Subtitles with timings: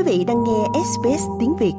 [0.00, 1.72] Quý vị đang nghe SBS tiếng Việt.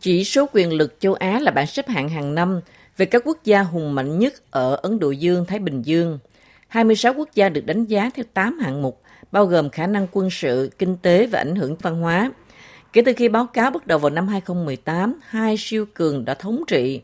[0.00, 2.60] Chỉ số quyền lực châu Á là bảng xếp hạng hàng năm
[2.96, 6.18] về các quốc gia hùng mạnh nhất ở Ấn Độ Dương, Thái Bình Dương.
[6.68, 9.02] 26 quốc gia được đánh giá theo 8 hạng mục,
[9.32, 12.32] bao gồm khả năng quân sự, kinh tế và ảnh hưởng văn hóa.
[12.92, 16.62] Kể từ khi báo cáo bắt đầu vào năm 2018, hai siêu cường đã thống
[16.66, 17.00] trị.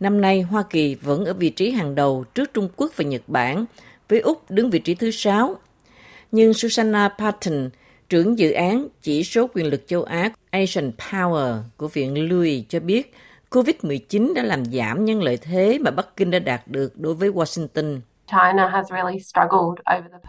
[0.00, 3.22] Năm nay, Hoa Kỳ vẫn ở vị trí hàng đầu trước Trung Quốc và Nhật
[3.26, 3.64] Bản,
[4.08, 5.58] với Úc đứng vị trí thứ sáu.
[6.32, 7.70] Nhưng Susanna Patton,
[8.08, 12.80] trưởng dự án chỉ số quyền lực châu Á Asian Power của Viện Louis cho
[12.80, 13.14] biết
[13.50, 17.30] COVID-19 đã làm giảm nhân lợi thế mà Bắc Kinh đã đạt được đối với
[17.30, 18.00] Washington.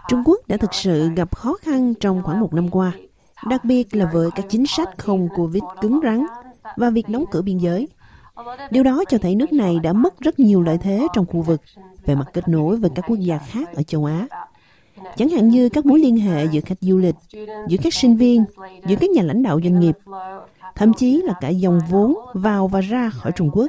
[0.09, 2.91] Trung Quốc đã thực sự gặp khó khăn trong khoảng một năm qua,
[3.49, 6.25] đặc biệt là với các chính sách không Covid cứng rắn
[6.77, 7.87] và việc đóng cửa biên giới.
[8.71, 11.61] Điều đó cho thấy nước này đã mất rất nhiều lợi thế trong khu vực
[12.05, 14.27] về mặt kết nối với các quốc gia khác ở châu Á.
[15.17, 17.15] Chẳng hạn như các mối liên hệ giữa khách du lịch,
[17.67, 18.43] giữa các sinh viên,
[18.87, 19.97] giữa các nhà lãnh đạo doanh nghiệp,
[20.75, 23.67] thậm chí là cả dòng vốn vào và ra khỏi Trung Quốc.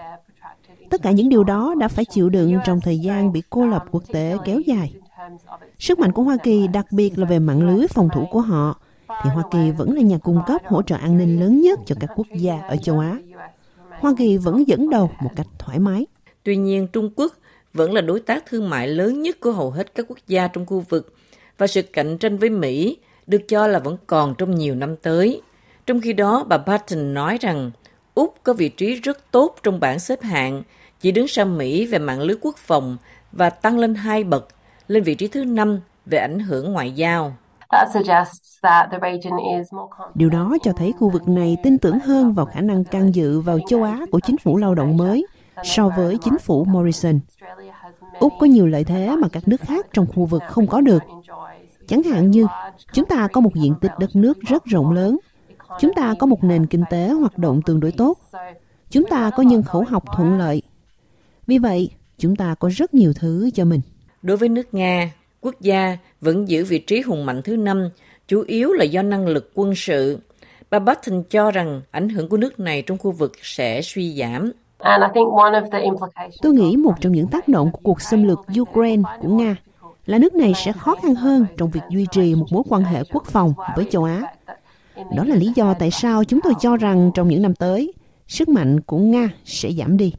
[0.90, 3.84] Tất cả những điều đó đã phải chịu đựng trong thời gian bị cô lập
[3.90, 4.94] quốc tế kéo dài.
[5.78, 8.80] Sức mạnh của Hoa Kỳ, đặc biệt là về mạng lưới phòng thủ của họ,
[9.08, 11.94] thì Hoa Kỳ vẫn là nhà cung cấp hỗ trợ an ninh lớn nhất cho
[12.00, 13.18] các quốc gia ở châu Á.
[14.00, 16.06] Hoa Kỳ vẫn dẫn đầu một cách thoải mái.
[16.42, 17.32] Tuy nhiên, Trung Quốc
[17.74, 20.66] vẫn là đối tác thương mại lớn nhất của hầu hết các quốc gia trong
[20.66, 21.14] khu vực
[21.58, 25.42] và sự cạnh tranh với Mỹ được cho là vẫn còn trong nhiều năm tới.
[25.86, 27.70] Trong khi đó, bà Patton nói rằng
[28.14, 30.62] Úc có vị trí rất tốt trong bảng xếp hạng,
[31.00, 32.96] chỉ đứng sau Mỹ về mạng lưới quốc phòng
[33.32, 34.48] và tăng lên hai bậc,
[34.88, 37.36] lên vị trí thứ năm về ảnh hưởng ngoại giao.
[40.14, 43.40] Điều đó cho thấy khu vực này tin tưởng hơn vào khả năng can dự
[43.40, 45.26] vào châu Á của chính phủ lao động mới
[45.64, 47.20] so với chính phủ Morrison.
[48.22, 51.02] Úc có nhiều lợi thế mà các nước khác trong khu vực không có được.
[51.86, 52.46] Chẳng hạn như,
[52.92, 55.18] chúng ta có một diện tích đất nước rất rộng lớn.
[55.80, 58.18] Chúng ta có một nền kinh tế hoạt động tương đối tốt.
[58.90, 60.62] Chúng ta có nhân khẩu học thuận lợi.
[61.46, 63.80] Vì vậy, chúng ta có rất nhiều thứ cho mình.
[64.22, 67.88] Đối với nước Nga, quốc gia vẫn giữ vị trí hùng mạnh thứ năm,
[68.28, 70.18] chủ yếu là do năng lực quân sự.
[70.70, 74.52] Bà Button cho rằng ảnh hưởng của nước này trong khu vực sẽ suy giảm.
[76.42, 79.56] Tôi nghĩ một trong những tác động của cuộc xâm lược Ukraine của Nga
[80.06, 83.02] là nước này sẽ khó khăn hơn trong việc duy trì một mối quan hệ
[83.12, 84.22] quốc phòng với châu Á.
[85.16, 87.92] Đó là lý do tại sao chúng tôi cho rằng trong những năm tới,
[88.28, 90.14] sức mạnh của Nga sẽ giảm đi.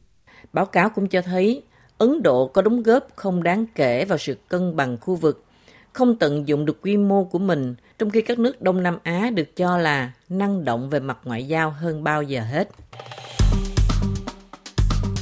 [0.52, 1.62] Báo cáo cũng cho thấy
[1.98, 5.44] Ấn Độ có đóng góp không đáng kể vào sự cân bằng khu vực,
[5.92, 9.30] không tận dụng được quy mô của mình, trong khi các nước Đông Nam Á
[9.34, 12.68] được cho là năng động về mặt ngoại giao hơn bao giờ hết.